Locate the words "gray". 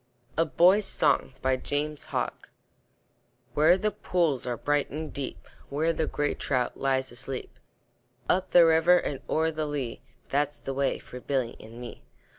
6.07-6.33